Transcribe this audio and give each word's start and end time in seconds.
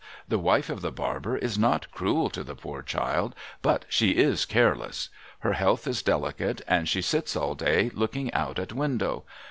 The 0.27 0.39
wife 0.39 0.71
of 0.71 0.81
the 0.81 0.91
barber 0.91 1.37
is 1.37 1.59
not 1.59 1.91
cruel 1.91 2.31
to 2.31 2.43
the 2.43 2.55
poor 2.55 2.81
child, 2.81 3.35
but 3.61 3.85
she 3.87 4.13
is 4.17 4.45
careless. 4.47 5.09
Her 5.41 5.53
health 5.53 5.85
is 5.85 6.01
delicate, 6.01 6.63
and 6.67 6.89
she 6.89 7.03
sits 7.03 7.35
all 7.35 7.53
day, 7.53 7.91
looking 7.93 8.33
out 8.33 8.57
at 8.57 8.73
window. 8.73 9.25